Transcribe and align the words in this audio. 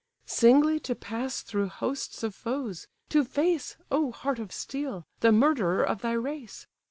Singly 0.25 0.79
to 0.79 0.95
pass 0.95 1.43
through 1.43 1.67
hosts 1.67 2.23
of 2.23 2.33
foes! 2.33 2.87
to 3.09 3.23
face 3.23 3.77
(O 3.91 4.11
heart 4.11 4.39
of 4.39 4.51
steel!) 4.51 5.05
the 5.19 5.31
murderer 5.31 5.83
of 5.83 6.01
thy 6.01 6.13
race! 6.13 6.65